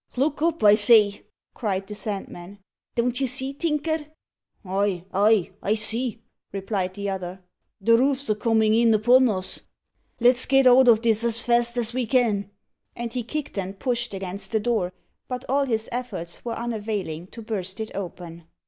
[0.17, 2.57] "Look up, I say," cried the Sandman.
[2.95, 4.07] "Don't ye see, Tinker?"
[4.65, 6.17] "Ay, ay, I see,"
[6.51, 7.43] replied the other.
[7.79, 9.61] "The roof's a comin' in upon us.
[10.19, 12.49] Let's get out o' this as fast as ve can."
[12.95, 14.91] And he kicked and pushed against the door,
[15.27, 18.47] but all his efforts were unavailing to burst it open.